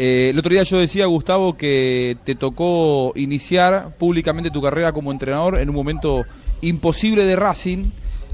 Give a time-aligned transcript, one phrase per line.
[0.00, 5.10] Eh, el otro día yo decía, Gustavo, que te tocó iniciar públicamente tu carrera como
[5.10, 6.24] entrenador en un momento
[6.60, 7.86] imposible de Racing.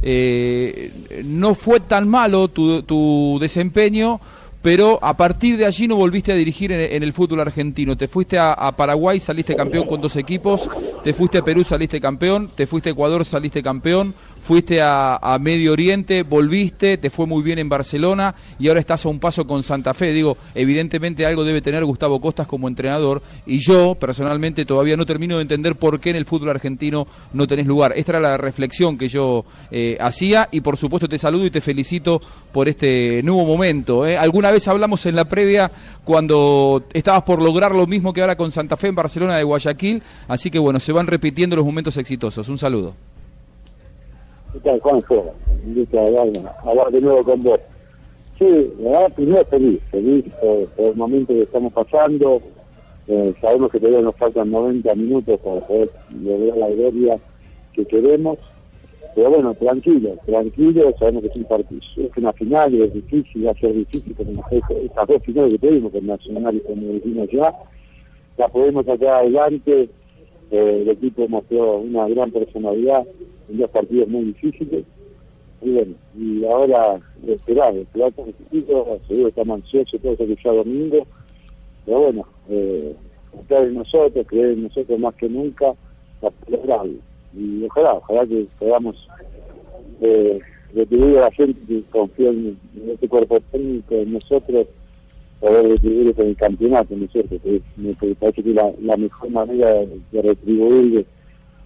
[0.03, 0.93] Eh,
[1.25, 4.21] no fue tan malo tu, tu desempeño,
[4.65, 7.99] pero a partir de allí no volviste a dirigir en, el fútbol argentino.
[7.99, 10.71] Te fuiste a, Paraguay, saliste campeón con dos equipos,
[11.03, 14.15] te fuiste a Perú, saliste campeón, te fuiste a Ecuador, saliste campeón,
[14.45, 19.09] fuiste a, Medio Oriente, volviste, te fue muy bien en Barcelona y ahora estás a
[19.09, 20.13] un paso con Santa Fe.
[20.13, 25.37] Digo, evidentemente algo debe tener Gustavo Costas como entrenador y yo personalmente todavía no termino
[25.37, 27.95] de entender por qué en el fútbol argentino no tenés lugar.
[27.97, 31.63] Esta era la reflexión que yo eh, hacía y por supuesto te saludo y te
[31.63, 32.21] felicito
[32.53, 34.07] por este nuevo momento.
[34.07, 34.19] ¿eh?
[34.19, 35.71] Alguna vez hablamos en la previa
[36.05, 40.03] cuando estabas por lograr lo mismo que ahora con Santa Fe en Barcelona de Guayaquil,
[40.29, 42.47] así que bueno, se van repitiendo los momentos exitosos.
[42.51, 43.14] Un saludo.
[44.55, 45.35] ¿Qué tal, Juanjo?
[45.67, 47.59] Invito a hablar, de nuevo con vos.
[48.39, 52.41] Sí, la verdad, primero feliz, feliz por, el momento que estamos pasando.
[53.09, 55.91] Eh, sabemos que todavía nos faltan 90 minutos para poder
[56.23, 57.19] lograr la gloria
[57.73, 58.39] que queremos.
[59.17, 63.49] Pero bueno, tranquilo, tranquilo, sabemos que es un partido, es una final y es difícil,
[63.49, 67.27] va a ser difícil como esas dos finales que tuvimos con Nacional y con Medellín
[67.33, 67.55] ya,
[68.39, 69.89] la podemos sacar adelante,
[70.51, 73.07] el equipo mostró una gran personalidad,
[73.49, 74.85] en dos partidos muy difíciles.
[75.63, 78.35] Y bueno, y ahora esperar, esperar con el
[79.09, 81.07] seguro estamos ansiosos, todo eso que ya domingo.
[81.87, 82.95] Pero bueno, eh,
[83.41, 85.75] estar en nosotros, creer en nosotros más que nunca,
[86.21, 86.83] para
[87.37, 89.09] Y ojalá, ojalá que podamos
[90.01, 90.41] eh,
[90.75, 94.67] retribuir a la gente que confía en, este cuerpo técnico, en nosotros,
[95.45, 97.37] poder retribuir con el campeonato, ¿no es cierto?
[97.43, 99.75] Que me parece que la, la mejor manera
[100.11, 101.07] de retribuir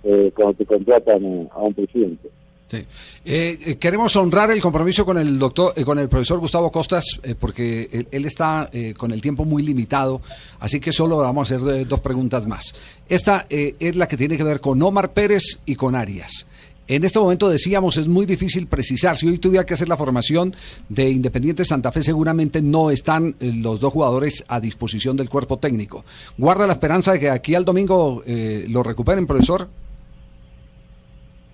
[0.03, 2.29] eh, cuando te contratan a un presidente.
[2.67, 2.85] Sí.
[3.25, 7.05] Eh, eh, queremos honrar el compromiso con el doctor, con el profesor Gustavo Costas,
[7.39, 10.21] porque él, está con el tiempo muy limitado,
[10.61, 12.75] así que solo vamos a hacer dos preguntas más.
[13.09, 16.47] Esta es la que tiene que ver con Omar Pérez y con Arias.
[16.89, 19.17] En este momento decíamos, es muy difícil precisar.
[19.17, 20.55] Si hoy tuviera que hacer la formación
[20.89, 26.03] de Independiente Santa Fe, seguramente no están los dos jugadores a disposición del cuerpo técnico.
[26.39, 29.69] ¿Guarda la esperanza de que aquí al domingo lo recuperen, profesor?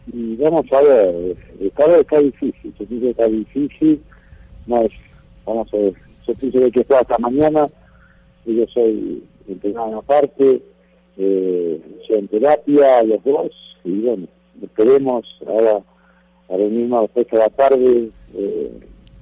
[0.06, 4.02] vamos a ver, vez está difícil, dice que está difícil,
[4.66, 4.92] no es,
[5.44, 5.94] vamos a ver,
[6.26, 7.66] yo pienso que fue hasta mañana,
[8.44, 10.62] yo soy entrenado aparte,
[11.16, 13.50] eh, soy en terapia, los dos,
[13.84, 14.26] y bueno,
[14.62, 15.82] esperemos ahora
[16.48, 18.70] a reunirnos después de la tarde eh,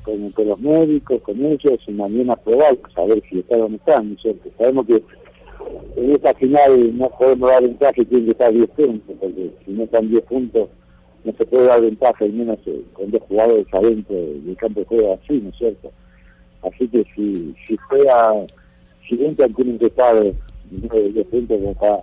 [0.02, 4.14] con, los médicos, con ellos, y mañana probar, saber si están o no están, ¿no
[4.14, 4.50] es cierto?
[4.58, 5.02] Sabemos que
[5.96, 9.70] en esta final no podemos dar ventaja y tiene que estar 10 puntos, porque si
[9.72, 10.68] no están 10 puntos
[11.24, 14.86] no se puede dar ventaja, y menos eh, con dos jugadores adentro del campo de
[14.86, 15.92] juego así, ¿no es cierto?
[16.62, 18.44] Así que si, si fuera,
[19.08, 20.20] si entran tienen que estar
[20.70, 22.02] 10 puntos para,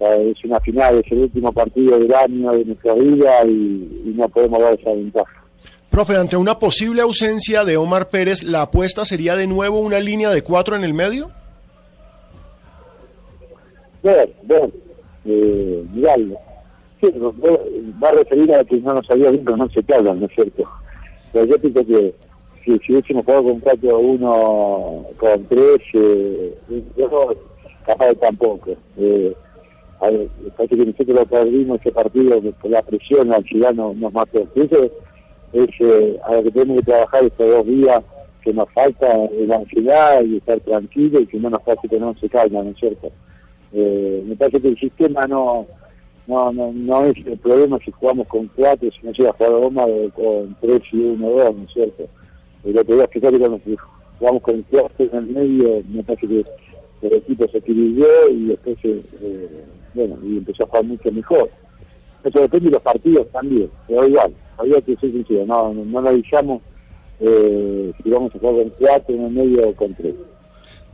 [0.00, 4.28] es una final, es el último partido del año de nuestra vida y, y no
[4.28, 5.44] podemos dar esa ventaja.
[5.90, 10.30] Profe, ante una posible ausencia de Omar Pérez, ¿la apuesta sería de nuevo una línea
[10.30, 11.30] de cuatro en el medio?
[14.04, 14.70] ver, ver,
[15.24, 16.36] eh, mirarlo.
[17.00, 17.08] Sí,
[18.02, 20.64] va a referir a que no nos había visto, no se hablan, ¿no es cierto?
[21.32, 22.14] Pero yo pienso que
[22.64, 26.54] si, si hubiésemos jugado con cuatro uno con tres, eh,
[26.96, 27.34] yo
[27.86, 28.70] capaz de tampoco.
[28.98, 29.34] Eh,
[30.04, 33.96] a ver, parece que nosotros lo perdimos ese partido por la presión, la ansiedad nos,
[33.96, 34.46] nos mató.
[34.54, 34.90] Entonces,
[35.52, 38.02] es eh, a lo que tenemos que trabajar estos dos días
[38.42, 39.08] que nos falta
[39.46, 42.70] la ansiedad y estar tranquilo y que no nos pase que no se calma, ¿no
[42.70, 43.10] es cierto?
[43.72, 45.66] Eh, me parece que el sistema no,
[46.26, 49.52] no, no, no es el problema si jugamos con cuatro, si no llega a jugar
[49.52, 52.04] Roma con tres y uno, dos, ¿no es cierto?
[52.64, 53.60] El otro día que cuando
[54.18, 56.44] jugamos con cuatro en el medio, me parece que
[57.06, 61.50] el equipo se equilibró y después, eh, y empezó a jugar mucho mejor.
[62.22, 65.98] Eso depende de los partidos también, pero igual, había que ser sincero, no, no, no
[65.98, 66.62] analizamos
[67.20, 70.14] eh, si vamos a jugar con cuatro en el medio o con tres.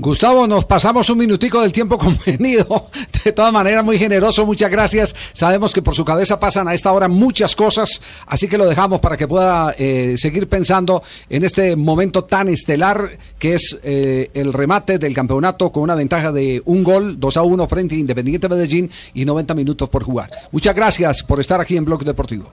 [0.01, 2.87] Gustavo, nos pasamos un minutico del tiempo convenido.
[3.23, 5.15] De todas maneras, muy generoso, muchas gracias.
[5.35, 9.01] Sabemos que por su cabeza pasan a esta hora muchas cosas, así que lo dejamos
[9.01, 14.55] para que pueda eh, seguir pensando en este momento tan estelar que es eh, el
[14.55, 18.49] remate del campeonato con una ventaja de un gol, 2 a 1 frente a Independiente
[18.49, 20.31] Medellín y 90 minutos por jugar.
[20.51, 22.51] Muchas gracias por estar aquí en Blog Deportivo.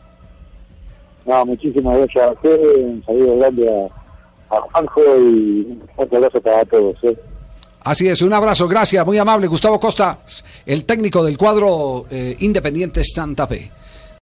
[1.26, 3.70] No, muchísimas gracias a usted, un saludo grande
[4.50, 6.96] a, Juanjo y un abrazo para todos.
[7.04, 7.18] ¿eh?
[7.88, 9.48] Así es, un abrazo, gracias, muy amable.
[9.48, 10.19] Gustavo Costa,
[10.66, 13.72] el técnico del cuadro eh, Independiente Santa Fe.